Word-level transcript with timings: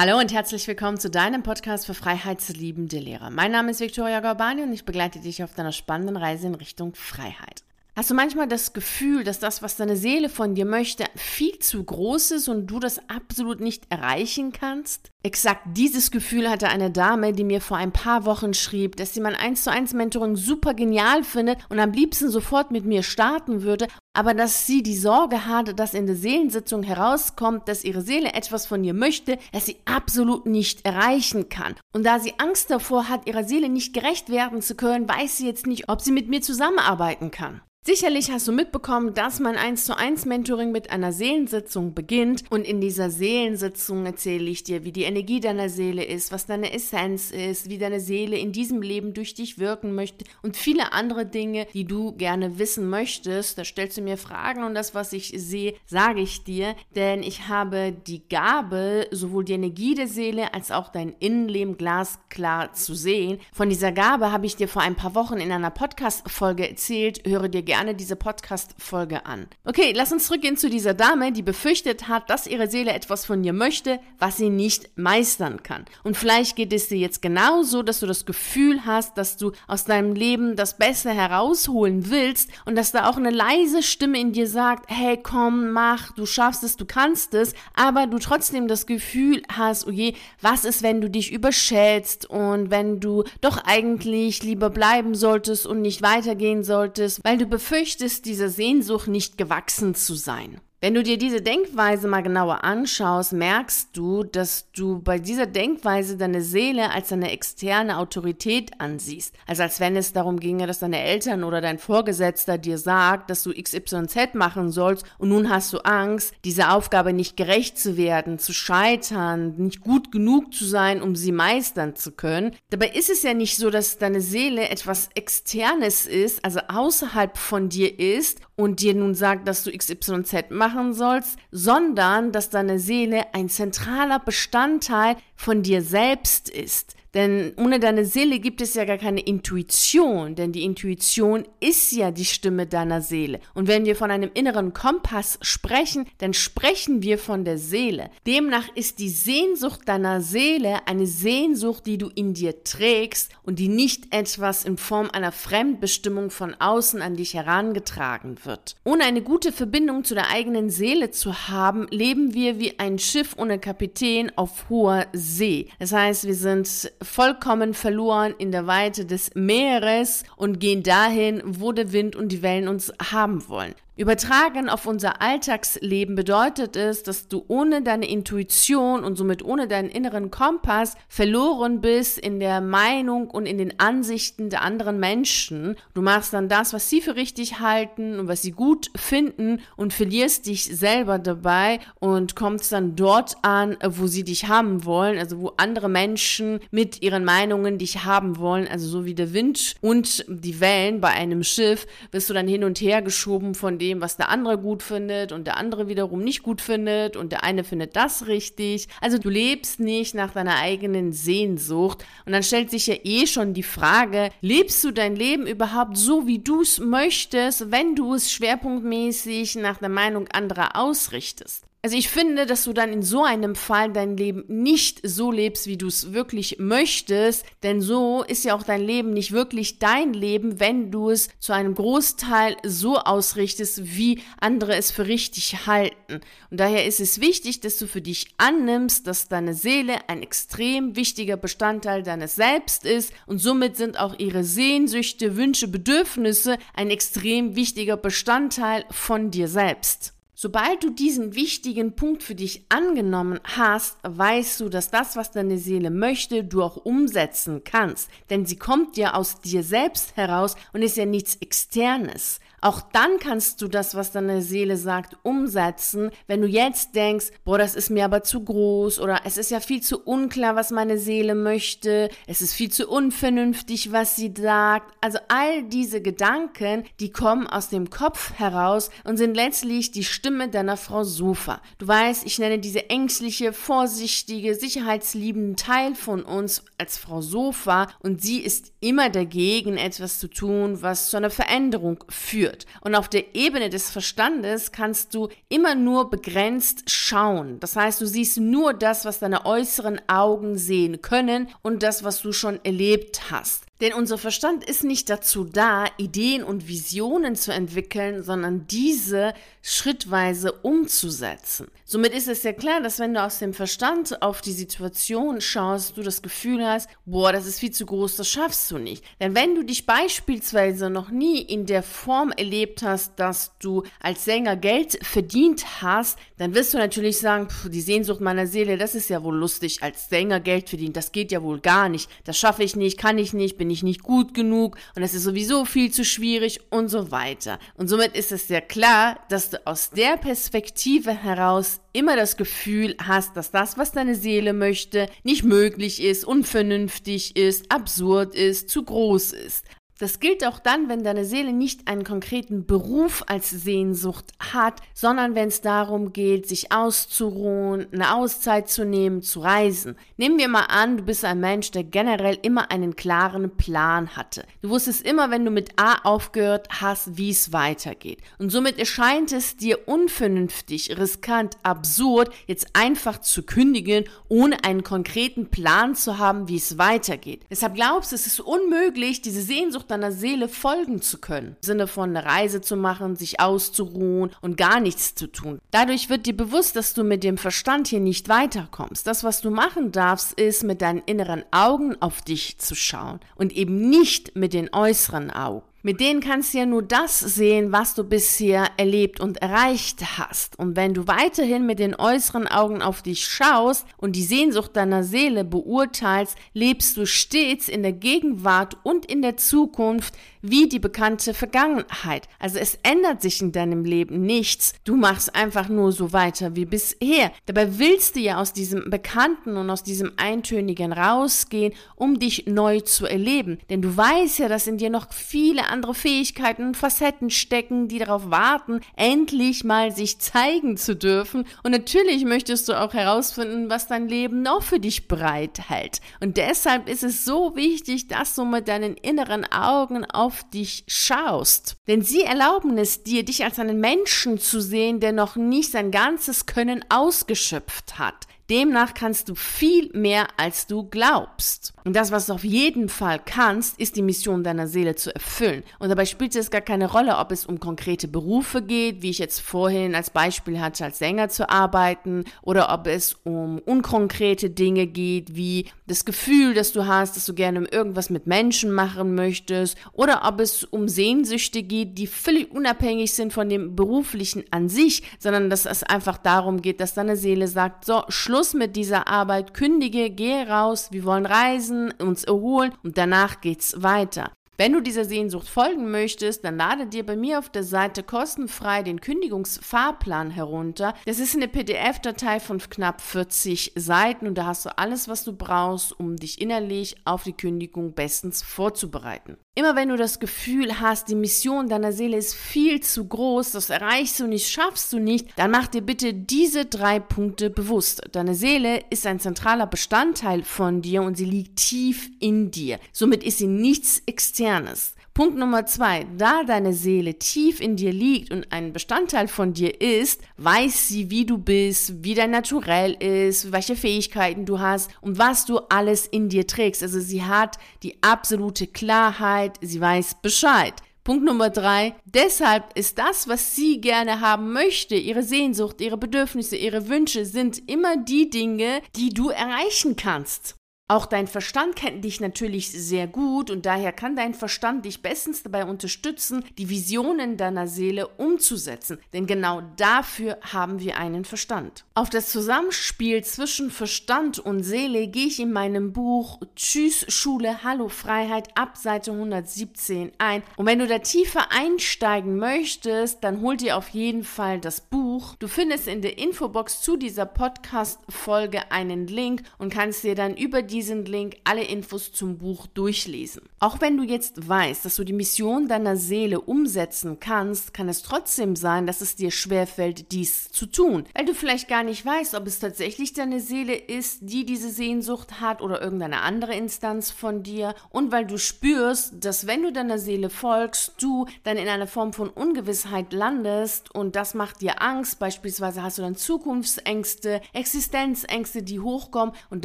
Hallo 0.00 0.16
und 0.16 0.32
herzlich 0.32 0.68
willkommen 0.68 1.00
zu 1.00 1.10
deinem 1.10 1.42
Podcast 1.42 1.86
für 1.86 1.92
freiheitsliebende 1.92 3.00
Lehrer. 3.00 3.30
Mein 3.30 3.50
Name 3.50 3.72
ist 3.72 3.80
Viktoria 3.80 4.20
Gorbani 4.20 4.62
und 4.62 4.72
ich 4.72 4.84
begleite 4.84 5.18
dich 5.18 5.42
auf 5.42 5.54
deiner 5.54 5.72
spannenden 5.72 6.16
Reise 6.16 6.46
in 6.46 6.54
Richtung 6.54 6.94
Freiheit. 6.94 7.64
Hast 7.96 8.10
du 8.10 8.14
manchmal 8.14 8.46
das 8.46 8.74
Gefühl, 8.74 9.24
dass 9.24 9.40
das, 9.40 9.60
was 9.60 9.74
deine 9.74 9.96
Seele 9.96 10.28
von 10.28 10.54
dir 10.54 10.66
möchte, 10.66 11.04
viel 11.16 11.58
zu 11.58 11.82
groß 11.82 12.30
ist 12.30 12.46
und 12.46 12.68
du 12.68 12.78
das 12.78 13.00
absolut 13.08 13.58
nicht 13.58 13.90
erreichen 13.90 14.52
kannst? 14.52 15.10
Exakt 15.24 15.62
dieses 15.76 16.12
Gefühl 16.12 16.48
hatte 16.48 16.68
eine 16.68 16.92
Dame, 16.92 17.32
die 17.32 17.42
mir 17.42 17.60
vor 17.60 17.76
ein 17.76 17.90
paar 17.90 18.24
Wochen 18.24 18.54
schrieb, 18.54 18.94
dass 18.94 19.14
sie 19.14 19.20
mein 19.20 19.34
1 19.34 19.64
zu 19.64 19.72
1 19.72 19.94
Mentoring 19.94 20.36
super 20.36 20.74
genial 20.74 21.24
findet 21.24 21.58
und 21.70 21.80
am 21.80 21.90
liebsten 21.90 22.30
sofort 22.30 22.70
mit 22.70 22.84
mir 22.84 23.02
starten 23.02 23.62
würde, 23.62 23.88
aber 24.18 24.34
dass 24.34 24.66
sie 24.66 24.82
die 24.82 24.96
Sorge 24.96 25.46
hatte, 25.46 25.74
dass 25.74 25.94
in 25.94 26.06
der 26.06 26.16
Seelensitzung 26.16 26.82
herauskommt, 26.82 27.68
dass 27.68 27.84
ihre 27.84 28.02
Seele 28.02 28.32
etwas 28.32 28.66
von 28.66 28.82
ihr 28.82 28.92
möchte, 28.92 29.38
das 29.52 29.66
sie 29.66 29.76
absolut 29.84 30.44
nicht 30.44 30.84
erreichen 30.84 31.48
kann. 31.48 31.76
Und 31.92 32.04
da 32.04 32.18
sie 32.18 32.34
Angst 32.38 32.68
davor 32.68 33.08
hat, 33.08 33.28
ihrer 33.28 33.44
Seele 33.44 33.68
nicht 33.68 33.94
gerecht 33.94 34.28
werden 34.28 34.60
zu 34.60 34.74
können, 34.74 35.08
weiß 35.08 35.36
sie 35.36 35.46
jetzt 35.46 35.68
nicht, 35.68 35.88
ob 35.88 36.00
sie 36.00 36.10
mit 36.10 36.28
mir 36.28 36.42
zusammenarbeiten 36.42 37.30
kann. 37.30 37.60
Sicherlich 37.90 38.30
hast 38.30 38.46
du 38.46 38.52
mitbekommen, 38.52 39.14
dass 39.14 39.40
mein 39.40 39.56
1 39.56 39.86
zu 39.86 39.96
1 39.96 40.26
Mentoring 40.26 40.72
mit 40.72 40.90
einer 40.90 41.10
Seelensitzung 41.10 41.94
beginnt 41.94 42.44
und 42.50 42.66
in 42.66 42.82
dieser 42.82 43.08
Seelensitzung 43.08 44.04
erzähle 44.04 44.50
ich 44.50 44.62
dir, 44.62 44.84
wie 44.84 44.92
die 44.92 45.04
Energie 45.04 45.40
deiner 45.40 45.70
Seele 45.70 46.04
ist, 46.04 46.30
was 46.30 46.44
deine 46.44 46.74
Essenz 46.74 47.30
ist, 47.30 47.70
wie 47.70 47.78
deine 47.78 48.00
Seele 48.00 48.36
in 48.36 48.52
diesem 48.52 48.82
Leben 48.82 49.14
durch 49.14 49.32
dich 49.32 49.58
wirken 49.58 49.94
möchte 49.94 50.26
und 50.42 50.58
viele 50.58 50.92
andere 50.92 51.24
Dinge, 51.24 51.66
die 51.72 51.86
du 51.86 52.12
gerne 52.12 52.58
wissen 52.58 52.90
möchtest. 52.90 53.56
Da 53.56 53.64
stellst 53.64 53.96
du 53.96 54.02
mir 54.02 54.18
Fragen 54.18 54.64
und 54.64 54.74
das, 54.74 54.94
was 54.94 55.14
ich 55.14 55.32
sehe, 55.34 55.72
sage 55.86 56.20
ich 56.20 56.44
dir, 56.44 56.76
denn 56.94 57.22
ich 57.22 57.48
habe 57.48 57.96
die 58.06 58.28
Gabe, 58.28 59.06
sowohl 59.12 59.46
die 59.46 59.54
Energie 59.54 59.94
der 59.94 60.08
Seele 60.08 60.52
als 60.52 60.70
auch 60.70 60.90
dein 60.90 61.14
Innenleben 61.20 61.78
glasklar 61.78 62.74
zu 62.74 62.94
sehen. 62.94 63.40
Von 63.54 63.70
dieser 63.70 63.92
Gabe 63.92 64.30
habe 64.30 64.44
ich 64.44 64.56
dir 64.56 64.68
vor 64.68 64.82
ein 64.82 64.94
paar 64.94 65.14
Wochen 65.14 65.38
in 65.38 65.50
einer 65.50 65.70
Podcast-Folge 65.70 66.68
erzählt. 66.68 67.26
Höre 67.26 67.48
dir 67.48 67.62
gerne 67.62 67.77
diese 67.94 68.16
Podcast-Folge 68.16 69.26
an. 69.26 69.46
Okay, 69.64 69.92
lass 69.94 70.12
uns 70.12 70.26
zurückgehen 70.26 70.56
zu 70.56 70.70
dieser 70.70 70.94
Dame, 70.94 71.32
die 71.32 71.42
befürchtet 71.42 72.08
hat, 72.08 72.30
dass 72.30 72.46
ihre 72.46 72.68
Seele 72.68 72.92
etwas 72.92 73.24
von 73.24 73.42
ihr 73.44 73.52
möchte, 73.52 74.00
was 74.18 74.36
sie 74.36 74.50
nicht 74.50 74.96
meistern 74.96 75.62
kann. 75.62 75.84
Und 76.04 76.16
vielleicht 76.16 76.56
geht 76.56 76.72
es 76.72 76.88
dir 76.88 76.98
jetzt 76.98 77.22
genauso, 77.22 77.82
dass 77.82 78.00
du 78.00 78.06
das 78.06 78.26
Gefühl 78.26 78.84
hast, 78.84 79.16
dass 79.16 79.36
du 79.36 79.52
aus 79.66 79.84
deinem 79.84 80.14
Leben 80.14 80.56
das 80.56 80.76
Beste 80.76 81.10
herausholen 81.10 82.10
willst 82.10 82.50
und 82.64 82.76
dass 82.76 82.92
da 82.92 83.08
auch 83.08 83.16
eine 83.16 83.30
leise 83.30 83.82
Stimme 83.82 84.20
in 84.20 84.32
dir 84.32 84.48
sagt, 84.48 84.90
hey, 84.90 85.18
komm, 85.22 85.70
mach, 85.70 86.12
du 86.12 86.26
schaffst 86.26 86.64
es, 86.64 86.76
du 86.76 86.84
kannst 86.84 87.34
es, 87.34 87.54
aber 87.74 88.06
du 88.06 88.18
trotzdem 88.18 88.68
das 88.68 88.86
Gefühl 88.86 89.42
hast, 89.52 89.86
oh 89.86 89.90
je, 89.90 90.14
was 90.40 90.64
ist, 90.64 90.82
wenn 90.82 91.00
du 91.00 91.08
dich 91.08 91.32
überschätzt 91.32 92.28
und 92.28 92.70
wenn 92.70 93.00
du 93.00 93.24
doch 93.40 93.58
eigentlich 93.64 94.42
lieber 94.42 94.70
bleiben 94.70 95.14
solltest 95.14 95.66
und 95.66 95.80
nicht 95.80 96.02
weitergehen 96.02 96.64
solltest, 96.64 97.20
weil 97.24 97.38
du 97.38 97.46
befürchtest, 97.58 98.24
dieser 98.26 98.50
Sehnsucht 98.50 99.08
nicht 99.08 99.36
gewachsen 99.36 99.96
zu 99.96 100.14
sein. 100.14 100.60
Wenn 100.80 100.94
du 100.94 101.02
dir 101.02 101.18
diese 101.18 101.42
Denkweise 101.42 102.06
mal 102.06 102.22
genauer 102.22 102.62
anschaust, 102.62 103.32
merkst 103.32 103.96
du, 103.96 104.22
dass 104.22 104.70
du 104.70 105.00
bei 105.02 105.18
dieser 105.18 105.46
Denkweise 105.46 106.16
deine 106.16 106.40
Seele 106.40 106.92
als 106.92 107.10
eine 107.10 107.32
externe 107.32 107.98
Autorität 107.98 108.80
ansiehst. 108.80 109.34
Also 109.48 109.64
als 109.64 109.80
wenn 109.80 109.96
es 109.96 110.12
darum 110.12 110.38
ginge, 110.38 110.68
dass 110.68 110.78
deine 110.78 111.02
Eltern 111.02 111.42
oder 111.42 111.60
dein 111.60 111.80
Vorgesetzter 111.80 112.58
dir 112.58 112.78
sagt, 112.78 113.28
dass 113.28 113.42
du 113.42 113.50
XYZ 113.50 114.34
machen 114.34 114.70
sollst 114.70 115.04
und 115.18 115.30
nun 115.30 115.50
hast 115.50 115.72
du 115.72 115.78
Angst, 115.78 116.32
dieser 116.44 116.72
Aufgabe 116.72 117.12
nicht 117.12 117.36
gerecht 117.36 117.76
zu 117.76 117.96
werden, 117.96 118.38
zu 118.38 118.52
scheitern, 118.52 119.56
nicht 119.56 119.80
gut 119.80 120.12
genug 120.12 120.54
zu 120.54 120.64
sein, 120.64 121.02
um 121.02 121.16
sie 121.16 121.32
meistern 121.32 121.96
zu 121.96 122.12
können. 122.12 122.54
Dabei 122.70 122.90
ist 122.90 123.10
es 123.10 123.24
ja 123.24 123.34
nicht 123.34 123.56
so, 123.56 123.70
dass 123.70 123.98
deine 123.98 124.20
Seele 124.20 124.68
etwas 124.68 125.08
Externes 125.16 126.06
ist, 126.06 126.44
also 126.44 126.60
außerhalb 126.68 127.36
von 127.36 127.68
dir 127.68 127.98
ist 127.98 128.42
und 128.58 128.80
dir 128.80 128.94
nun 128.94 129.14
sagt, 129.14 129.46
dass 129.46 129.62
du 129.62 129.70
XYZ 129.70 130.50
machen 130.50 130.92
sollst, 130.92 131.38
sondern 131.52 132.32
dass 132.32 132.50
deine 132.50 132.80
Seele 132.80 133.32
ein 133.32 133.48
zentraler 133.48 134.18
Bestandteil 134.18 135.14
von 135.36 135.62
dir 135.62 135.80
selbst 135.80 136.50
ist. 136.50 136.97
Denn 137.18 137.52
ohne 137.56 137.80
deine 137.80 138.04
Seele 138.04 138.38
gibt 138.38 138.60
es 138.60 138.74
ja 138.74 138.84
gar 138.84 138.96
keine 138.96 139.18
Intuition, 139.18 140.36
denn 140.36 140.52
die 140.52 140.62
Intuition 140.62 141.44
ist 141.58 141.90
ja 141.90 142.12
die 142.12 142.24
Stimme 142.24 142.68
deiner 142.68 143.00
Seele. 143.00 143.40
Und 143.54 143.66
wenn 143.66 143.86
wir 143.86 143.96
von 143.96 144.12
einem 144.12 144.30
inneren 144.34 144.72
Kompass 144.72 145.36
sprechen, 145.42 146.06
dann 146.18 146.32
sprechen 146.32 147.02
wir 147.02 147.18
von 147.18 147.44
der 147.44 147.58
Seele. 147.58 148.10
Demnach 148.24 148.68
ist 148.76 149.00
die 149.00 149.08
Sehnsucht 149.08 149.80
deiner 149.86 150.20
Seele 150.20 150.86
eine 150.86 151.08
Sehnsucht, 151.08 151.86
die 151.86 151.98
du 151.98 152.08
in 152.08 152.34
dir 152.34 152.62
trägst 152.62 153.32
und 153.42 153.58
die 153.58 153.66
nicht 153.66 154.14
etwas 154.14 154.64
in 154.64 154.76
Form 154.76 155.10
einer 155.10 155.32
Fremdbestimmung 155.32 156.30
von 156.30 156.54
außen 156.54 157.02
an 157.02 157.16
dich 157.16 157.34
herangetragen 157.34 158.38
wird. 158.44 158.76
Ohne 158.84 159.02
eine 159.02 159.22
gute 159.22 159.50
Verbindung 159.50 160.04
zu 160.04 160.14
der 160.14 160.30
eigenen 160.30 160.70
Seele 160.70 161.10
zu 161.10 161.48
haben, 161.48 161.88
leben 161.90 162.32
wir 162.32 162.60
wie 162.60 162.78
ein 162.78 163.00
Schiff 163.00 163.34
ohne 163.36 163.58
Kapitän 163.58 164.30
auf 164.36 164.68
hoher 164.70 165.08
See. 165.12 165.66
Das 165.80 165.90
heißt, 165.90 166.24
wir 166.24 166.36
sind 166.36 166.92
vollkommen 167.08 167.74
verloren 167.74 168.34
in 168.38 168.52
der 168.52 168.66
Weite 168.66 169.06
des 169.06 169.30
Meeres 169.34 170.24
und 170.36 170.60
gehen 170.60 170.82
dahin, 170.82 171.42
wo 171.44 171.72
der 171.72 171.92
Wind 171.92 172.14
und 172.14 172.28
die 172.28 172.42
Wellen 172.42 172.68
uns 172.68 172.92
haben 173.10 173.48
wollen. 173.48 173.74
Übertragen 173.98 174.68
auf 174.68 174.86
unser 174.86 175.20
Alltagsleben 175.20 176.14
bedeutet 176.14 176.76
es, 176.76 177.02
dass 177.02 177.26
du 177.26 177.44
ohne 177.48 177.82
deine 177.82 178.08
Intuition 178.08 179.02
und 179.02 179.16
somit 179.16 179.44
ohne 179.44 179.66
deinen 179.66 179.88
inneren 179.88 180.30
Kompass 180.30 180.94
verloren 181.08 181.80
bist 181.80 182.16
in 182.16 182.38
der 182.38 182.60
Meinung 182.60 183.28
und 183.28 183.46
in 183.46 183.58
den 183.58 183.80
Ansichten 183.80 184.50
der 184.50 184.62
anderen 184.62 185.00
Menschen. 185.00 185.74
Du 185.94 186.02
machst 186.02 186.32
dann 186.32 186.48
das, 186.48 186.72
was 186.72 186.88
sie 186.88 187.00
für 187.00 187.16
richtig 187.16 187.58
halten 187.58 188.20
und 188.20 188.28
was 188.28 188.40
sie 188.40 188.52
gut 188.52 188.88
finden 188.94 189.62
und 189.74 189.92
verlierst 189.92 190.46
dich 190.46 190.66
selber 190.66 191.18
dabei 191.18 191.80
und 191.98 192.36
kommst 192.36 192.70
dann 192.70 192.94
dort 192.94 193.34
an, 193.42 193.76
wo 193.84 194.06
sie 194.06 194.22
dich 194.22 194.46
haben 194.46 194.84
wollen, 194.84 195.18
also 195.18 195.40
wo 195.40 195.54
andere 195.56 195.88
Menschen 195.88 196.60
mit 196.70 197.02
ihren 197.02 197.24
Meinungen 197.24 197.78
dich 197.78 198.04
haben 198.04 198.38
wollen, 198.38 198.68
also 198.68 198.86
so 198.86 199.04
wie 199.06 199.14
der 199.14 199.32
Wind 199.32 199.74
und 199.80 200.24
die 200.28 200.60
Wellen 200.60 201.00
bei 201.00 201.08
einem 201.08 201.42
Schiff, 201.42 201.88
wirst 202.12 202.30
du 202.30 202.34
dann 202.34 202.46
hin 202.46 202.62
und 202.62 202.80
her 202.80 203.02
geschoben 203.02 203.56
von 203.56 203.76
dem, 203.76 203.87
dem, 203.88 204.00
was 204.00 204.16
der 204.16 204.28
andere 204.28 204.58
gut 204.58 204.82
findet 204.82 205.32
und 205.32 205.46
der 205.46 205.56
andere 205.56 205.88
wiederum 205.88 206.22
nicht 206.22 206.42
gut 206.42 206.60
findet 206.60 207.16
und 207.16 207.32
der 207.32 207.42
eine 207.42 207.64
findet 207.64 207.96
das 207.96 208.26
richtig. 208.26 208.88
Also 209.00 209.18
du 209.18 209.30
lebst 209.30 209.80
nicht 209.80 210.14
nach 210.14 210.32
deiner 210.32 210.56
eigenen 210.56 211.12
Sehnsucht 211.12 212.04
und 212.26 212.32
dann 212.32 212.42
stellt 212.42 212.70
sich 212.70 212.86
ja 212.86 212.96
eh 213.02 213.26
schon 213.26 213.54
die 213.54 213.62
Frage, 213.62 214.30
lebst 214.40 214.84
du 214.84 214.92
dein 214.92 215.16
Leben 215.16 215.46
überhaupt 215.46 215.96
so, 215.96 216.26
wie 216.26 216.38
du 216.38 216.62
es 216.62 216.78
möchtest, 216.78 217.70
wenn 217.70 217.94
du 217.94 218.14
es 218.14 218.30
schwerpunktmäßig 218.30 219.56
nach 219.56 219.78
der 219.78 219.88
Meinung 219.88 220.28
anderer 220.28 220.76
ausrichtest? 220.76 221.67
Also 221.80 221.96
ich 221.96 222.08
finde, 222.08 222.44
dass 222.44 222.64
du 222.64 222.72
dann 222.72 222.92
in 222.92 223.02
so 223.02 223.22
einem 223.22 223.54
Fall 223.54 223.92
dein 223.92 224.16
Leben 224.16 224.42
nicht 224.48 225.00
so 225.04 225.30
lebst, 225.30 225.68
wie 225.68 225.76
du 225.76 225.86
es 225.86 226.12
wirklich 226.12 226.56
möchtest, 226.58 227.46
denn 227.62 227.80
so 227.80 228.24
ist 228.24 228.44
ja 228.44 228.56
auch 228.56 228.64
dein 228.64 228.84
Leben 228.84 229.12
nicht 229.12 229.30
wirklich 229.30 229.78
dein 229.78 230.12
Leben, 230.12 230.58
wenn 230.58 230.90
du 230.90 231.10
es 231.10 231.28
zu 231.38 231.52
einem 231.52 231.76
Großteil 231.76 232.56
so 232.66 232.98
ausrichtest, 232.98 233.96
wie 233.96 234.20
andere 234.40 234.74
es 234.74 234.90
für 234.90 235.06
richtig 235.06 235.68
halten. 235.68 236.20
Und 236.50 236.58
daher 236.58 236.84
ist 236.84 236.98
es 236.98 237.20
wichtig, 237.20 237.60
dass 237.60 237.78
du 237.78 237.86
für 237.86 238.02
dich 238.02 238.26
annimmst, 238.38 239.06
dass 239.06 239.28
deine 239.28 239.54
Seele 239.54 240.08
ein 240.08 240.20
extrem 240.20 240.96
wichtiger 240.96 241.36
Bestandteil 241.36 242.02
deines 242.02 242.34
Selbst 242.34 242.84
ist 242.84 243.12
und 243.26 243.38
somit 243.38 243.76
sind 243.76 244.00
auch 244.00 244.18
ihre 244.18 244.42
Sehnsüchte, 244.42 245.36
Wünsche, 245.36 245.68
Bedürfnisse 245.68 246.58
ein 246.74 246.90
extrem 246.90 247.54
wichtiger 247.54 247.96
Bestandteil 247.96 248.84
von 248.90 249.30
dir 249.30 249.46
selbst. 249.46 250.17
Sobald 250.40 250.84
du 250.84 250.90
diesen 250.90 251.34
wichtigen 251.34 251.96
Punkt 251.96 252.22
für 252.22 252.36
dich 252.36 252.62
angenommen 252.68 253.40
hast, 253.42 253.98
weißt 254.04 254.60
du, 254.60 254.68
dass 254.68 254.88
das, 254.88 255.16
was 255.16 255.32
deine 255.32 255.58
Seele 255.58 255.90
möchte, 255.90 256.44
du 256.44 256.62
auch 256.62 256.76
umsetzen 256.76 257.64
kannst. 257.64 258.08
Denn 258.30 258.46
sie 258.46 258.54
kommt 258.54 258.96
ja 258.96 259.14
aus 259.14 259.40
dir 259.40 259.64
selbst 259.64 260.16
heraus 260.16 260.54
und 260.72 260.82
ist 260.82 260.96
ja 260.96 261.06
nichts 261.06 261.34
Externes. 261.40 262.38
Auch 262.60 262.80
dann 262.80 263.18
kannst 263.20 263.62
du 263.62 263.68
das, 263.68 263.94
was 263.94 264.10
deine 264.10 264.42
Seele 264.42 264.76
sagt, 264.76 265.16
umsetzen, 265.22 266.10
wenn 266.26 266.40
du 266.40 266.48
jetzt 266.48 266.94
denkst, 266.94 267.26
boah, 267.44 267.58
das 267.58 267.74
ist 267.74 267.90
mir 267.90 268.04
aber 268.04 268.22
zu 268.22 268.42
groß 268.42 268.98
oder 269.00 269.20
es 269.24 269.36
ist 269.36 269.50
ja 269.50 269.60
viel 269.60 269.80
zu 269.80 270.00
unklar, 270.00 270.56
was 270.56 270.70
meine 270.70 270.98
Seele 270.98 271.34
möchte, 271.34 272.08
es 272.26 272.42
ist 272.42 272.54
viel 272.54 272.70
zu 272.70 272.88
unvernünftig, 272.88 273.92
was 273.92 274.16
sie 274.16 274.34
sagt. 274.36 274.92
Also 275.00 275.18
all 275.28 275.62
diese 275.64 276.02
Gedanken, 276.02 276.84
die 276.98 277.10
kommen 277.10 277.46
aus 277.46 277.68
dem 277.68 277.90
Kopf 277.90 278.34
heraus 278.34 278.90
und 279.04 279.18
sind 279.18 279.34
letztlich 279.34 279.92
die 279.92 280.04
Stimme 280.04 280.48
deiner 280.48 280.76
Frau 280.76 281.04
Sofa. 281.04 281.60
Du 281.78 281.86
weißt, 281.86 282.26
ich 282.26 282.38
nenne 282.38 282.58
diese 282.58 282.90
ängstliche, 282.90 283.52
vorsichtige, 283.52 284.54
sicherheitsliebende 284.54 285.56
Teil 285.56 285.94
von 285.94 286.22
uns 286.22 286.64
als 286.76 286.98
Frau 286.98 287.20
Sofa 287.20 287.88
und 288.00 288.20
sie 288.20 288.40
ist 288.40 288.72
immer 288.80 289.10
dagegen, 289.10 289.76
etwas 289.76 290.18
zu 290.18 290.28
tun, 290.28 290.82
was 290.82 291.10
zu 291.10 291.16
einer 291.16 291.30
Veränderung 291.30 292.02
führt. 292.08 292.47
Führt. 292.48 292.66
Und 292.80 292.94
auf 292.94 293.08
der 293.08 293.34
Ebene 293.34 293.70
des 293.70 293.90
Verstandes 293.90 294.72
kannst 294.72 295.14
du 295.14 295.28
immer 295.48 295.74
nur 295.74 296.10
begrenzt 296.10 296.90
schauen. 296.90 297.60
Das 297.60 297.76
heißt, 297.76 298.00
du 298.00 298.06
siehst 298.06 298.38
nur 298.38 298.74
das, 298.74 299.04
was 299.04 299.18
deine 299.18 299.46
äußeren 299.46 300.00
Augen 300.08 300.56
sehen 300.56 301.02
können 301.02 301.48
und 301.62 301.82
das, 301.82 302.04
was 302.04 302.22
du 302.22 302.32
schon 302.32 302.60
erlebt 302.64 303.30
hast. 303.30 303.67
Denn 303.80 303.92
unser 303.92 304.18
Verstand 304.18 304.64
ist 304.64 304.82
nicht 304.82 305.08
dazu 305.08 305.44
da, 305.44 305.84
Ideen 305.98 306.42
und 306.42 306.66
Visionen 306.66 307.36
zu 307.36 307.52
entwickeln, 307.52 308.24
sondern 308.24 308.66
diese 308.66 309.34
schrittweise 309.62 310.52
umzusetzen. 310.52 311.68
Somit 311.84 312.12
ist 312.12 312.26
es 312.26 312.42
ja 312.42 312.52
klar, 312.52 312.80
dass 312.80 312.98
wenn 312.98 313.14
du 313.14 313.22
aus 313.22 313.38
dem 313.38 313.54
Verstand 313.54 314.20
auf 314.20 314.40
die 314.40 314.52
Situation 314.52 315.40
schaust, 315.40 315.96
du 315.96 316.02
das 316.02 316.22
Gefühl 316.22 316.66
hast, 316.66 316.88
boah, 317.06 317.32
das 317.32 317.46
ist 317.46 317.60
viel 317.60 317.70
zu 317.70 317.86
groß, 317.86 318.16
das 318.16 318.28
schaffst 318.28 318.70
du 318.70 318.78
nicht. 318.78 319.04
Denn 319.20 319.34
wenn 319.34 319.54
du 319.54 319.62
dich 319.62 319.86
beispielsweise 319.86 320.90
noch 320.90 321.10
nie 321.10 321.40
in 321.40 321.66
der 321.66 321.82
Form 321.82 322.32
erlebt 322.32 322.82
hast, 322.82 323.18
dass 323.20 323.56
du 323.58 323.84
als 324.00 324.24
Sänger 324.24 324.56
Geld 324.56 324.98
verdient 325.02 325.82
hast, 325.82 326.18
dann 326.36 326.54
wirst 326.54 326.74
du 326.74 326.78
natürlich 326.78 327.18
sagen, 327.18 327.48
pff, 327.48 327.70
die 327.70 327.80
Sehnsucht 327.80 328.20
meiner 328.20 328.46
Seele, 328.46 328.76
das 328.76 328.94
ist 328.94 329.08
ja 329.08 329.22
wohl 329.22 329.36
lustig, 329.36 329.82
als 329.82 330.08
Sänger 330.08 330.40
Geld 330.40 330.68
verdienen, 330.68 330.92
das 330.92 331.12
geht 331.12 331.30
ja 331.30 331.42
wohl 331.42 331.60
gar 331.60 331.88
nicht, 331.88 332.10
das 332.24 332.38
schaffe 332.38 332.64
ich 332.64 332.74
nicht, 332.74 332.98
kann 332.98 333.18
ich 333.18 333.32
nicht, 333.32 333.56
bin 333.56 333.67
bin 333.68 333.74
ich 333.74 333.82
nicht 333.82 334.02
gut 334.02 334.32
genug 334.32 334.78
und 334.96 335.02
es 335.02 335.12
ist 335.12 335.24
sowieso 335.24 335.66
viel 335.66 335.90
zu 335.90 336.02
schwierig 336.02 336.60
und 336.70 336.88
so 336.88 337.10
weiter. 337.10 337.58
Und 337.74 337.88
somit 337.88 338.16
ist 338.16 338.32
es 338.32 338.48
sehr 338.48 338.62
klar, 338.62 339.20
dass 339.28 339.50
du 339.50 339.66
aus 339.66 339.90
der 339.90 340.16
Perspektive 340.16 341.12
heraus 341.12 341.82
immer 341.92 342.16
das 342.16 342.38
Gefühl 342.38 342.96
hast, 342.96 343.36
dass 343.36 343.50
das, 343.50 343.76
was 343.76 343.92
deine 343.92 344.14
Seele 344.14 344.54
möchte, 344.54 345.10
nicht 345.22 345.44
möglich 345.44 346.02
ist, 346.02 346.24
unvernünftig 346.24 347.36
ist, 347.36 347.70
absurd 347.70 348.34
ist, 348.34 348.70
zu 348.70 348.84
groß 348.84 349.32
ist. 349.32 349.66
Das 349.98 350.20
gilt 350.20 350.46
auch 350.46 350.60
dann, 350.60 350.88
wenn 350.88 351.02
deine 351.02 351.24
Seele 351.24 351.52
nicht 351.52 351.88
einen 351.88 352.04
konkreten 352.04 352.66
Beruf 352.66 353.24
als 353.26 353.50
Sehnsucht 353.50 354.26
hat, 354.38 354.80
sondern 354.94 355.34
wenn 355.34 355.48
es 355.48 355.60
darum 355.60 356.12
geht, 356.12 356.46
sich 356.46 356.70
auszuruhen, 356.70 357.88
eine 357.92 358.14
Auszeit 358.14 358.68
zu 358.68 358.84
nehmen, 358.84 359.22
zu 359.22 359.40
reisen. 359.40 359.96
Nehmen 360.16 360.38
wir 360.38 360.46
mal 360.46 360.66
an, 360.66 360.98
du 360.98 361.02
bist 361.02 361.24
ein 361.24 361.40
Mensch, 361.40 361.72
der 361.72 361.82
generell 361.82 362.38
immer 362.42 362.70
einen 362.70 362.94
klaren 362.94 363.56
Plan 363.56 364.14
hatte. 364.14 364.44
Du 364.62 364.70
wusstest 364.70 365.04
immer, 365.04 365.32
wenn 365.32 365.44
du 365.44 365.50
mit 365.50 365.70
A 365.80 365.96
aufgehört 366.04 366.68
hast, 366.80 367.16
wie 367.16 367.30
es 367.30 367.52
weitergeht. 367.52 368.20
Und 368.38 368.50
somit 368.50 368.78
erscheint 368.78 369.32
es 369.32 369.56
dir 369.56 369.88
unvernünftig, 369.88 370.96
riskant, 370.96 371.56
absurd, 371.64 372.32
jetzt 372.46 372.68
einfach 372.72 373.18
zu 373.20 373.42
kündigen, 373.42 374.04
ohne 374.28 374.62
einen 374.62 374.84
konkreten 374.84 375.48
Plan 375.50 375.96
zu 375.96 376.18
haben, 376.18 376.46
wie 376.46 376.56
es 376.56 376.78
weitergeht. 376.78 377.44
Deshalb 377.50 377.74
glaubst 377.74 378.12
du, 378.12 378.14
es 378.14 378.28
ist 378.28 378.38
unmöglich, 378.38 379.22
diese 379.22 379.42
Sehnsucht 379.42 379.87
deiner 379.88 380.12
Seele 380.12 380.48
folgen 380.48 381.02
zu 381.02 381.18
können. 381.18 381.56
Im 381.60 381.66
Sinne 381.66 381.86
von 381.86 382.10
eine 382.10 382.24
Reise 382.24 382.60
zu 382.60 382.76
machen, 382.76 383.16
sich 383.16 383.40
auszuruhen 383.40 384.30
und 384.40 384.56
gar 384.56 384.80
nichts 384.80 385.14
zu 385.14 385.26
tun. 385.26 385.58
Dadurch 385.70 386.08
wird 386.08 386.26
dir 386.26 386.36
bewusst, 386.36 386.76
dass 386.76 386.94
du 386.94 387.04
mit 387.04 387.24
dem 387.24 387.38
Verstand 387.38 387.88
hier 387.88 388.00
nicht 388.00 388.28
weiterkommst. 388.28 389.06
Das, 389.06 389.24
was 389.24 389.40
du 389.40 389.50
machen 389.50 389.92
darfst, 389.92 390.32
ist 390.38 390.64
mit 390.64 390.82
deinen 390.82 391.02
inneren 391.06 391.44
Augen 391.50 391.96
auf 392.00 392.22
dich 392.22 392.58
zu 392.58 392.74
schauen 392.74 393.20
und 393.34 393.52
eben 393.52 393.88
nicht 393.90 394.36
mit 394.36 394.52
den 394.52 394.72
äußeren 394.72 395.30
Augen. 395.30 395.67
Mit 395.82 396.00
denen 396.00 396.20
kannst 396.20 396.52
du 396.52 396.58
ja 396.58 396.66
nur 396.66 396.82
das 396.82 397.20
sehen, 397.20 397.70
was 397.70 397.94
du 397.94 398.02
bisher 398.02 398.66
erlebt 398.76 399.20
und 399.20 399.40
erreicht 399.40 400.18
hast. 400.18 400.58
Und 400.58 400.74
wenn 400.74 400.92
du 400.92 401.06
weiterhin 401.06 401.66
mit 401.66 401.78
den 401.78 401.94
äußeren 401.94 402.48
Augen 402.48 402.82
auf 402.82 403.02
dich 403.02 403.24
schaust 403.24 403.86
und 403.96 404.16
die 404.16 404.24
Sehnsucht 404.24 404.76
deiner 404.76 405.04
Seele 405.04 405.44
beurteilst, 405.44 406.36
lebst 406.52 406.96
du 406.96 407.06
stets 407.06 407.68
in 407.68 407.84
der 407.84 407.92
Gegenwart 407.92 408.76
und 408.82 409.06
in 409.06 409.22
der 409.22 409.36
Zukunft 409.36 410.14
wie 410.42 410.68
die 410.68 410.78
bekannte 410.78 411.34
Vergangenheit. 411.34 412.28
Also 412.38 412.58
es 412.58 412.78
ändert 412.82 413.22
sich 413.22 413.40
in 413.40 413.52
deinem 413.52 413.84
Leben 413.84 414.22
nichts. 414.22 414.74
Du 414.84 414.96
machst 414.96 415.34
einfach 415.34 415.68
nur 415.68 415.92
so 415.92 416.12
weiter 416.12 416.56
wie 416.56 416.64
bisher. 416.64 417.32
Dabei 417.46 417.78
willst 417.78 418.16
du 418.16 418.20
ja 418.20 418.40
aus 418.40 418.52
diesem 418.52 418.90
Bekannten 418.90 419.56
und 419.56 419.70
aus 419.70 419.82
diesem 419.82 420.12
Eintönigen 420.16 420.92
rausgehen, 420.92 421.72
um 421.96 422.18
dich 422.18 422.46
neu 422.46 422.80
zu 422.80 423.06
erleben. 423.06 423.58
Denn 423.70 423.82
du 423.82 423.96
weißt 423.96 424.40
ja, 424.40 424.48
dass 424.48 424.66
in 424.66 424.78
dir 424.78 424.90
noch 424.90 425.12
viele 425.12 425.67
andere 425.68 425.94
Fähigkeiten 425.94 426.74
Facetten 426.74 427.30
stecken, 427.30 427.88
die 427.88 427.98
darauf 427.98 428.30
warten, 428.30 428.80
endlich 428.96 429.64
mal 429.64 429.94
sich 429.94 430.18
zeigen 430.18 430.76
zu 430.76 430.96
dürfen. 430.96 431.44
Und 431.62 431.72
natürlich 431.72 432.24
möchtest 432.24 432.68
du 432.68 432.80
auch 432.80 432.94
herausfinden, 432.94 433.70
was 433.70 433.86
dein 433.86 434.08
Leben 434.08 434.42
noch 434.42 434.62
für 434.62 434.80
dich 434.80 435.08
bereithält. 435.08 436.00
Und 436.20 436.36
deshalb 436.36 436.88
ist 436.88 437.02
es 437.02 437.24
so 437.24 437.56
wichtig, 437.56 438.08
dass 438.08 438.34
du 438.34 438.44
mit 438.44 438.68
deinen 438.68 438.94
inneren 438.94 439.44
Augen 439.44 440.04
auf 440.04 440.44
dich 440.50 440.84
schaust. 440.86 441.76
Denn 441.86 442.02
sie 442.02 442.22
erlauben 442.22 442.78
es 442.78 443.02
dir, 443.02 443.24
dich 443.24 443.44
als 443.44 443.58
einen 443.58 443.80
Menschen 443.80 444.38
zu 444.38 444.60
sehen, 444.60 445.00
der 445.00 445.12
noch 445.12 445.36
nicht 445.36 445.70
sein 445.70 445.90
ganzes 445.90 446.46
Können 446.46 446.84
ausgeschöpft 446.88 447.98
hat. 447.98 448.26
Demnach 448.50 448.94
kannst 448.94 449.28
du 449.28 449.34
viel 449.34 449.90
mehr, 449.92 450.26
als 450.38 450.66
du 450.66 450.84
glaubst. 450.84 451.74
Und 451.84 451.94
das, 451.94 452.10
was 452.10 452.26
du 452.26 452.32
auf 452.32 452.44
jeden 452.44 452.88
Fall 452.88 453.20
kannst, 453.22 453.78
ist 453.78 453.96
die 453.96 454.02
Mission 454.02 454.42
deiner 454.42 454.66
Seele 454.66 454.94
zu 454.94 455.14
erfüllen. 455.14 455.64
Und 455.78 455.90
dabei 455.90 456.06
spielt 456.06 456.34
es 456.34 456.50
gar 456.50 456.62
keine 456.62 456.90
Rolle, 456.90 457.18
ob 457.18 457.30
es 457.30 457.44
um 457.44 457.60
konkrete 457.60 458.08
Berufe 458.08 458.62
geht, 458.62 459.02
wie 459.02 459.10
ich 459.10 459.18
jetzt 459.18 459.40
vorhin 459.40 459.94
als 459.94 460.08
Beispiel 460.08 460.60
hatte, 460.60 460.84
als 460.84 460.98
Sänger 460.98 461.28
zu 461.28 461.50
arbeiten, 461.50 462.24
oder 462.40 462.72
ob 462.72 462.86
es 462.86 463.18
um 463.24 463.58
unkonkrete 463.58 464.48
Dinge 464.48 464.86
geht, 464.86 465.36
wie 465.36 465.66
das 465.86 466.06
Gefühl, 466.06 466.54
das 466.54 466.72
du 466.72 466.86
hast, 466.86 467.16
dass 467.16 467.26
du 467.26 467.34
gerne 467.34 467.66
irgendwas 467.70 468.08
mit 468.08 468.26
Menschen 468.26 468.72
machen 468.72 469.14
möchtest, 469.14 469.76
oder 469.92 470.22
ob 470.24 470.40
es 470.40 470.64
um 470.64 470.88
Sehnsüchte 470.88 471.62
geht, 471.62 471.98
die 471.98 472.06
völlig 472.06 472.50
unabhängig 472.50 473.12
sind 473.12 473.34
von 473.34 473.50
dem 473.50 473.76
beruflichen 473.76 474.44
an 474.50 474.70
sich, 474.70 475.02
sondern 475.18 475.50
dass 475.50 475.66
es 475.66 475.82
einfach 475.82 476.16
darum 476.16 476.62
geht, 476.62 476.80
dass 476.80 476.94
deine 476.94 477.16
Seele 477.16 477.46
sagt, 477.46 477.84
so, 477.84 478.04
Schluss 478.08 478.37
Schluss 478.38 478.54
mit 478.54 478.76
dieser 478.76 479.08
Arbeit, 479.08 479.52
kündige, 479.52 480.10
gehe 480.10 480.48
raus, 480.48 480.92
wir 480.92 481.02
wollen 481.02 481.26
reisen, 481.26 481.90
uns 481.98 482.22
erholen 482.22 482.72
und 482.84 482.96
danach 482.96 483.40
geht's 483.40 483.82
weiter. 483.82 484.30
Wenn 484.56 484.72
du 484.72 484.80
dieser 484.80 485.04
Sehnsucht 485.04 485.48
folgen 485.48 485.90
möchtest, 485.90 486.44
dann 486.44 486.56
lade 486.56 486.86
dir 486.86 487.04
bei 487.04 487.16
mir 487.16 487.40
auf 487.40 487.48
der 487.48 487.64
Seite 487.64 488.04
kostenfrei 488.04 488.84
den 488.84 489.00
Kündigungsfahrplan 489.00 490.30
herunter. 490.30 490.94
Das 491.04 491.18
ist 491.18 491.34
eine 491.34 491.48
PDF-Datei 491.48 492.38
von 492.38 492.58
knapp 492.58 493.00
40 493.00 493.72
Seiten 493.74 494.28
und 494.28 494.38
da 494.38 494.46
hast 494.46 494.66
du 494.66 494.78
alles, 494.78 495.08
was 495.08 495.24
du 495.24 495.32
brauchst, 495.32 495.98
um 495.98 496.14
dich 496.14 496.40
innerlich 496.40 496.94
auf 497.04 497.24
die 497.24 497.32
Kündigung 497.32 497.94
bestens 497.94 498.42
vorzubereiten. 498.42 499.36
Immer 499.58 499.74
wenn 499.74 499.88
du 499.88 499.96
das 499.96 500.20
Gefühl 500.20 500.78
hast, 500.78 501.08
die 501.08 501.16
Mission 501.16 501.68
deiner 501.68 501.92
Seele 501.92 502.16
ist 502.16 502.32
viel 502.32 502.80
zu 502.80 503.08
groß, 503.08 503.50
das 503.50 503.70
erreichst 503.70 504.20
du 504.20 504.28
nicht, 504.28 504.48
schaffst 504.48 504.92
du 504.92 505.00
nicht, 505.00 505.30
dann 505.34 505.50
mach 505.50 505.66
dir 505.66 505.80
bitte 505.80 506.14
diese 506.14 506.66
drei 506.66 507.00
Punkte 507.00 507.50
bewusst. 507.50 508.02
Deine 508.12 508.36
Seele 508.36 508.84
ist 508.90 509.04
ein 509.04 509.18
zentraler 509.18 509.66
Bestandteil 509.66 510.44
von 510.44 510.80
dir 510.80 511.02
und 511.02 511.16
sie 511.16 511.24
liegt 511.24 511.56
tief 511.56 512.08
in 512.20 512.52
dir. 512.52 512.78
Somit 512.92 513.24
ist 513.24 513.38
sie 513.38 513.48
nichts 513.48 514.00
externes. 514.06 514.94
Punkt 515.18 515.36
Nummer 515.36 515.66
zwei, 515.66 516.06
da 516.16 516.44
deine 516.44 516.72
Seele 516.72 517.18
tief 517.18 517.60
in 517.60 517.74
dir 517.74 517.92
liegt 517.92 518.30
und 518.30 518.52
ein 518.52 518.72
Bestandteil 518.72 519.26
von 519.26 519.52
dir 519.52 519.80
ist, 519.80 520.22
weiß 520.36 520.86
sie, 520.86 521.10
wie 521.10 521.26
du 521.26 521.38
bist, 521.38 522.04
wie 522.04 522.14
dein 522.14 522.30
Naturell 522.30 522.92
ist, 522.92 523.50
welche 523.50 523.74
Fähigkeiten 523.74 524.46
du 524.46 524.60
hast 524.60 524.92
und 525.00 525.18
was 525.18 525.44
du 525.44 525.58
alles 525.70 526.06
in 526.06 526.28
dir 526.28 526.46
trägst. 526.46 526.84
Also 526.84 527.00
sie 527.00 527.24
hat 527.24 527.58
die 527.82 528.00
absolute 528.00 528.68
Klarheit, 528.68 529.56
sie 529.60 529.80
weiß 529.80 530.18
Bescheid. 530.22 530.74
Punkt 531.02 531.24
Nummer 531.24 531.50
drei. 531.50 531.96
Deshalb 532.04 532.78
ist 532.78 532.96
das, 532.98 533.26
was 533.26 533.56
sie 533.56 533.80
gerne 533.80 534.20
haben 534.20 534.52
möchte, 534.52 534.94
ihre 534.94 535.24
Sehnsucht, 535.24 535.80
ihre 535.80 535.96
Bedürfnisse, 535.96 536.54
ihre 536.54 536.88
Wünsche, 536.88 537.24
sind 537.24 537.68
immer 537.68 537.96
die 537.96 538.30
Dinge, 538.30 538.82
die 538.94 539.08
du 539.08 539.30
erreichen 539.30 539.96
kannst. 539.96 540.57
Auch 540.90 541.04
dein 541.04 541.26
Verstand 541.26 541.76
kennt 541.76 542.02
dich 542.02 542.18
natürlich 542.18 542.70
sehr 542.70 543.06
gut 543.06 543.50
und 543.50 543.66
daher 543.66 543.92
kann 543.92 544.16
dein 544.16 544.32
Verstand 544.32 544.86
dich 544.86 545.02
bestens 545.02 545.42
dabei 545.42 545.66
unterstützen, 545.66 546.42
die 546.56 546.70
Visionen 546.70 547.36
deiner 547.36 547.66
Seele 547.66 548.08
umzusetzen. 548.08 548.98
Denn 549.12 549.26
genau 549.26 549.60
dafür 549.76 550.38
haben 550.40 550.80
wir 550.80 550.96
einen 550.96 551.26
Verstand. 551.26 551.84
Auf 551.92 552.08
das 552.08 552.30
Zusammenspiel 552.30 553.22
zwischen 553.22 553.70
Verstand 553.70 554.38
und 554.38 554.62
Seele 554.62 555.08
gehe 555.08 555.26
ich 555.26 555.40
in 555.40 555.52
meinem 555.52 555.92
Buch 555.92 556.40
Tschüss 556.56 557.04
Schule, 557.08 557.62
Hallo 557.62 557.88
Freiheit 557.88 558.56
ab 558.56 558.78
Seite 558.78 559.12
117 559.12 560.12
ein. 560.16 560.42
Und 560.56 560.64
wenn 560.64 560.78
du 560.78 560.86
da 560.86 561.00
tiefer 561.00 561.52
einsteigen 561.52 562.38
möchtest, 562.38 563.22
dann 563.22 563.42
hol 563.42 563.58
dir 563.58 563.76
auf 563.76 563.90
jeden 563.90 564.24
Fall 564.24 564.58
das 564.58 564.80
Buch. 564.80 565.34
Du 565.38 565.48
findest 565.48 565.86
in 565.86 566.00
der 566.00 566.16
Infobox 566.16 566.80
zu 566.80 566.96
dieser 566.96 567.26
Podcast-Folge 567.26 568.72
einen 568.72 569.06
Link 569.06 569.42
und 569.58 569.70
kannst 569.70 570.02
dir 570.02 570.14
dann 570.14 570.34
über 570.34 570.62
die 570.62 570.77
diesen 570.78 571.04
Link 571.06 571.38
alle 571.42 571.64
Infos 571.64 572.12
zum 572.12 572.38
Buch 572.38 572.68
durchlesen. 572.68 573.42
Auch 573.58 573.80
wenn 573.80 573.96
du 573.96 574.04
jetzt 574.04 574.48
weißt, 574.48 574.84
dass 574.84 574.94
du 574.94 575.02
die 575.02 575.12
Mission 575.12 575.66
deiner 575.66 575.96
Seele 575.96 576.40
umsetzen 576.40 577.18
kannst, 577.18 577.74
kann 577.74 577.88
es 577.88 578.02
trotzdem 578.02 578.54
sein, 578.54 578.86
dass 578.86 579.00
es 579.00 579.16
dir 579.16 579.32
schwerfällt, 579.32 580.12
dies 580.12 580.52
zu 580.52 580.66
tun, 580.66 581.04
weil 581.14 581.24
du 581.24 581.34
vielleicht 581.34 581.66
gar 581.66 581.82
nicht 581.82 582.06
weißt, 582.06 582.36
ob 582.36 582.46
es 582.46 582.60
tatsächlich 582.60 583.12
deine 583.12 583.40
Seele 583.40 583.74
ist, 583.74 584.20
die 584.22 584.44
diese 584.44 584.70
Sehnsucht 584.70 585.40
hat 585.40 585.62
oder 585.62 585.82
irgendeine 585.82 586.20
andere 586.20 586.54
Instanz 586.54 587.10
von 587.10 587.42
dir. 587.42 587.74
Und 587.90 588.12
weil 588.12 588.24
du 588.24 588.38
spürst, 588.38 589.14
dass 589.24 589.48
wenn 589.48 589.64
du 589.64 589.72
deiner 589.72 589.98
Seele 589.98 590.30
folgst, 590.30 590.92
du 591.02 591.26
dann 591.42 591.56
in 591.56 591.66
einer 591.66 591.88
Form 591.88 592.12
von 592.12 592.28
Ungewissheit 592.28 593.12
landest 593.12 593.92
und 593.92 594.14
das 594.14 594.34
macht 594.34 594.60
dir 594.60 594.80
Angst, 594.80 595.18
beispielsweise 595.18 595.82
hast 595.82 595.98
du 595.98 596.02
dann 596.02 596.14
Zukunftsängste, 596.14 597.40
Existenzängste, 597.52 598.62
die 598.62 598.78
hochkommen. 598.78 599.34
Und 599.50 599.64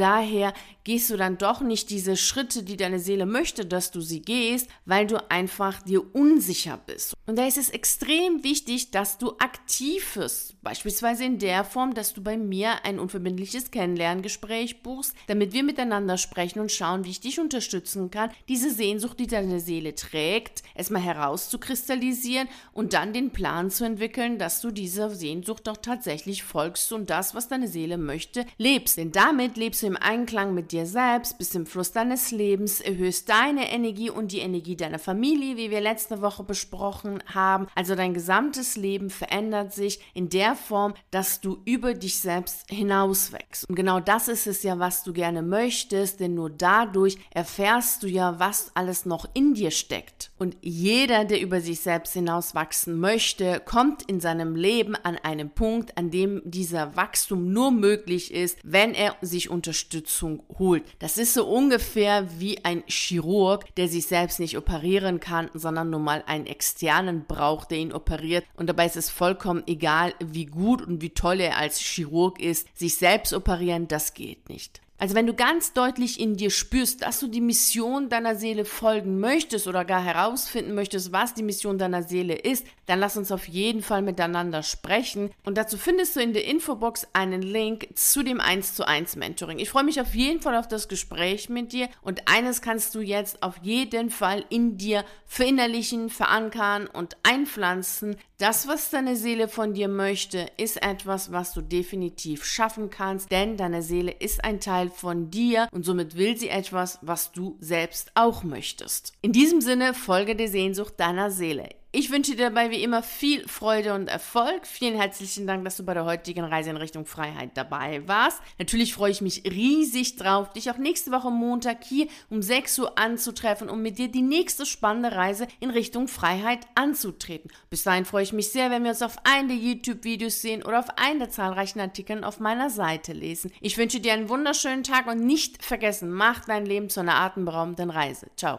daher 0.00 0.52
gehst 0.82 1.03
du 1.10 1.16
dann 1.16 1.38
doch 1.38 1.60
nicht 1.60 1.90
diese 1.90 2.16
Schritte, 2.16 2.62
die 2.62 2.76
deine 2.76 2.98
Seele 2.98 3.26
möchte, 3.26 3.64
dass 3.66 3.90
du 3.90 4.00
sie 4.00 4.22
gehst, 4.22 4.68
weil 4.84 5.06
du 5.06 5.30
einfach 5.30 5.82
dir 5.82 6.14
unsicher 6.14 6.78
bist. 6.86 7.14
Und 7.26 7.36
da 7.38 7.46
ist 7.46 7.58
es 7.58 7.70
extrem 7.70 8.44
wichtig, 8.44 8.90
dass 8.90 9.18
du 9.18 9.32
aktiv 9.38 10.16
wirst, 10.16 10.62
beispielsweise 10.62 11.24
in 11.24 11.38
der 11.38 11.64
Form, 11.64 11.94
dass 11.94 12.12
du 12.12 12.22
bei 12.22 12.36
mir 12.36 12.84
ein 12.84 12.98
unverbindliches 12.98 13.70
Kennenlerngespräch 13.70 14.82
buchst, 14.82 15.14
damit 15.26 15.52
wir 15.52 15.62
miteinander 15.62 16.18
sprechen 16.18 16.60
und 16.60 16.72
schauen, 16.72 17.04
wie 17.04 17.10
ich 17.10 17.20
dich 17.20 17.40
unterstützen 17.40 18.10
kann, 18.10 18.30
diese 18.48 18.70
Sehnsucht, 18.70 19.18
die 19.18 19.26
deine 19.26 19.60
Seele 19.60 19.94
trägt, 19.94 20.62
erstmal 20.74 21.02
herauszukristallisieren 21.02 22.48
und 22.72 22.92
dann 22.92 23.12
den 23.12 23.30
Plan 23.30 23.70
zu 23.70 23.84
entwickeln, 23.84 24.38
dass 24.38 24.60
du 24.60 24.70
dieser 24.70 25.10
Sehnsucht 25.10 25.66
doch 25.66 25.76
tatsächlich 25.76 26.42
folgst 26.42 26.92
und 26.92 27.10
das, 27.10 27.34
was 27.34 27.48
deine 27.48 27.68
Seele 27.68 27.98
möchte, 27.98 28.44
lebst. 28.58 28.98
Denn 28.98 29.12
damit 29.12 29.56
lebst 29.56 29.82
du 29.82 29.86
im 29.86 29.96
Einklang 29.96 30.54
mit 30.54 30.72
dir 30.72 30.86
selbst, 30.86 30.93
bist 31.38 31.54
im 31.54 31.66
Fluss 31.66 31.92
deines 31.92 32.30
Lebens, 32.30 32.80
erhöhst 32.80 33.28
deine 33.28 33.70
Energie 33.70 34.10
und 34.10 34.32
die 34.32 34.38
Energie 34.38 34.76
deiner 34.76 34.98
Familie, 34.98 35.56
wie 35.56 35.70
wir 35.70 35.80
letzte 35.80 36.22
Woche 36.22 36.44
besprochen 36.44 37.22
haben. 37.32 37.66
Also 37.74 37.94
dein 37.94 38.14
gesamtes 38.14 38.76
Leben 38.76 39.10
verändert 39.10 39.72
sich 39.72 40.00
in 40.14 40.28
der 40.28 40.54
Form, 40.54 40.94
dass 41.10 41.40
du 41.40 41.58
über 41.64 41.94
dich 41.94 42.18
selbst 42.18 42.70
hinauswächst. 42.70 43.68
Und 43.68 43.74
genau 43.74 44.00
das 44.00 44.28
ist 44.28 44.46
es 44.46 44.62
ja, 44.62 44.78
was 44.78 45.02
du 45.02 45.12
gerne 45.12 45.42
möchtest, 45.42 46.20
denn 46.20 46.34
nur 46.34 46.50
dadurch 46.50 47.18
erfährst 47.30 48.02
du 48.02 48.06
ja, 48.06 48.38
was 48.38 48.70
alles 48.74 49.04
noch 49.04 49.28
in 49.34 49.54
dir 49.54 49.70
steckt. 49.70 50.30
Und 50.38 50.56
jeder, 50.60 51.24
der 51.24 51.40
über 51.40 51.60
sich 51.60 51.80
selbst 51.80 52.12
hinauswachsen 52.12 52.98
möchte, 52.98 53.60
kommt 53.64 54.02
in 54.02 54.20
seinem 54.20 54.56
Leben 54.56 54.94
an 54.94 55.16
einem 55.16 55.50
Punkt, 55.50 55.96
an 55.98 56.10
dem 56.10 56.42
dieser 56.44 56.96
Wachstum 56.96 57.52
nur 57.52 57.70
möglich 57.70 58.32
ist, 58.32 58.58
wenn 58.62 58.94
er 58.94 59.16
sich 59.20 59.50
Unterstützung 59.50 60.42
holt. 60.58 60.83
Das 60.98 61.18
ist 61.18 61.34
so 61.34 61.46
ungefähr 61.46 62.28
wie 62.38 62.64
ein 62.64 62.82
Chirurg, 62.86 63.74
der 63.76 63.88
sich 63.88 64.06
selbst 64.06 64.40
nicht 64.40 64.56
operieren 64.56 65.20
kann, 65.20 65.50
sondern 65.54 65.90
nur 65.90 66.00
mal 66.00 66.22
einen 66.26 66.46
externen 66.46 67.24
braucht, 67.26 67.70
der 67.70 67.78
ihn 67.78 67.92
operiert. 67.92 68.44
Und 68.56 68.68
dabei 68.68 68.86
ist 68.86 68.96
es 68.96 69.10
vollkommen 69.10 69.62
egal, 69.66 70.14
wie 70.24 70.46
gut 70.46 70.82
und 70.82 71.02
wie 71.02 71.10
toll 71.10 71.40
er 71.40 71.58
als 71.58 71.78
Chirurg 71.78 72.40
ist. 72.40 72.66
Sich 72.76 72.96
selbst 72.96 73.32
operieren, 73.32 73.88
das 73.88 74.14
geht 74.14 74.48
nicht. 74.48 74.80
Also 75.04 75.16
wenn 75.16 75.26
du 75.26 75.34
ganz 75.34 75.74
deutlich 75.74 76.18
in 76.18 76.38
dir 76.38 76.48
spürst, 76.48 77.02
dass 77.02 77.20
du 77.20 77.28
die 77.28 77.42
Mission 77.42 78.08
deiner 78.08 78.36
Seele 78.36 78.64
folgen 78.64 79.20
möchtest 79.20 79.66
oder 79.66 79.84
gar 79.84 80.02
herausfinden 80.02 80.74
möchtest, 80.74 81.12
was 81.12 81.34
die 81.34 81.42
Mission 81.42 81.76
deiner 81.76 82.02
Seele 82.02 82.34
ist, 82.34 82.66
dann 82.86 83.00
lass 83.00 83.18
uns 83.18 83.30
auf 83.30 83.46
jeden 83.46 83.82
Fall 83.82 84.00
miteinander 84.00 84.62
sprechen. 84.62 85.30
Und 85.44 85.58
dazu 85.58 85.76
findest 85.76 86.16
du 86.16 86.20
in 86.20 86.32
der 86.32 86.46
Infobox 86.46 87.06
einen 87.12 87.42
Link 87.42 87.88
zu 87.94 88.22
dem 88.22 88.40
1 88.40 88.76
zu 88.76 88.88
1 88.88 89.16
Mentoring. 89.16 89.58
Ich 89.58 89.68
freue 89.68 89.84
mich 89.84 90.00
auf 90.00 90.14
jeden 90.14 90.40
Fall 90.40 90.56
auf 90.56 90.68
das 90.68 90.88
Gespräch 90.88 91.50
mit 91.50 91.74
dir 91.74 91.90
und 92.00 92.26
eines 92.26 92.62
kannst 92.62 92.94
du 92.94 93.00
jetzt 93.00 93.42
auf 93.42 93.58
jeden 93.60 94.08
Fall 94.08 94.46
in 94.48 94.78
dir 94.78 95.04
verinnerlichen, 95.26 96.08
verankern 96.08 96.86
und 96.86 97.18
einpflanzen. 97.24 98.16
Das, 98.38 98.66
was 98.66 98.90
deine 98.90 99.14
Seele 99.14 99.46
von 99.46 99.74
dir 99.74 99.86
möchte, 99.86 100.50
ist 100.56 100.82
etwas, 100.82 101.30
was 101.30 101.52
du 101.52 101.60
definitiv 101.60 102.44
schaffen 102.44 102.90
kannst, 102.90 103.30
denn 103.30 103.56
deine 103.56 103.80
Seele 103.80 104.10
ist 104.10 104.42
ein 104.44 104.58
Teil 104.58 104.90
von 104.90 105.30
dir 105.30 105.68
und 105.70 105.84
somit 105.84 106.16
will 106.16 106.36
sie 106.36 106.48
etwas, 106.48 106.98
was 107.00 107.30
du 107.30 107.56
selbst 107.60 108.10
auch 108.16 108.42
möchtest. 108.42 109.12
In 109.22 109.30
diesem 109.30 109.60
Sinne, 109.60 109.94
folge 109.94 110.34
der 110.34 110.48
Sehnsucht 110.48 110.94
deiner 110.98 111.30
Seele. 111.30 111.68
Ich 111.96 112.10
wünsche 112.10 112.32
dir 112.32 112.46
dabei 112.46 112.72
wie 112.72 112.82
immer 112.82 113.04
viel 113.04 113.46
Freude 113.46 113.94
und 113.94 114.08
Erfolg. 114.08 114.66
Vielen 114.66 114.96
herzlichen 114.96 115.46
Dank, 115.46 115.64
dass 115.64 115.76
du 115.76 115.84
bei 115.84 115.94
der 115.94 116.04
heutigen 116.04 116.42
Reise 116.42 116.70
in 116.70 116.76
Richtung 116.76 117.06
Freiheit 117.06 117.50
dabei 117.54 118.02
warst. 118.08 118.40
Natürlich 118.58 118.92
freue 118.94 119.12
ich 119.12 119.20
mich 119.20 119.44
riesig 119.44 120.16
drauf, 120.16 120.52
dich 120.52 120.68
auch 120.72 120.76
nächste 120.76 121.12
Woche 121.12 121.30
Montag 121.30 121.84
hier 121.84 122.08
um 122.30 122.42
6 122.42 122.80
Uhr 122.80 122.98
anzutreffen, 122.98 123.70
um 123.70 123.80
mit 123.80 123.98
dir 123.98 124.08
die 124.08 124.22
nächste 124.22 124.66
spannende 124.66 125.12
Reise 125.12 125.46
in 125.60 125.70
Richtung 125.70 126.08
Freiheit 126.08 126.66
anzutreten. 126.74 127.52
Bis 127.70 127.84
dahin 127.84 128.06
freue 128.06 128.24
ich 128.24 128.32
mich 128.32 128.50
sehr, 128.50 128.72
wenn 128.72 128.82
wir 128.82 128.90
uns 128.90 129.02
auf 129.02 129.18
einen 129.22 129.46
der 129.46 129.56
YouTube-Videos 129.56 130.40
sehen 130.40 130.64
oder 130.64 130.80
auf 130.80 130.98
einen 130.98 131.20
der 131.20 131.30
zahlreichen 131.30 131.78
Artikeln 131.78 132.24
auf 132.24 132.40
meiner 132.40 132.70
Seite 132.70 133.12
lesen. 133.12 133.52
Ich 133.60 133.78
wünsche 133.78 134.00
dir 134.00 134.14
einen 134.14 134.28
wunderschönen 134.28 134.82
Tag 134.82 135.06
und 135.06 135.24
nicht 135.24 135.64
vergessen, 135.64 136.10
mach 136.10 136.44
dein 136.44 136.66
Leben 136.66 136.90
zu 136.90 136.98
einer 136.98 137.20
atemberaubenden 137.20 137.90
Reise. 137.90 138.26
Ciao. 138.36 138.52